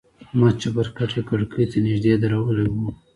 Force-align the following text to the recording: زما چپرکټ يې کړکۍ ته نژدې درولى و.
زما 0.31 0.49
چپرکټ 0.61 1.11
يې 1.17 1.21
کړکۍ 1.29 1.65
ته 1.71 1.77
نژدې 1.85 2.13
درولى 2.21 2.65
و. 2.69 2.73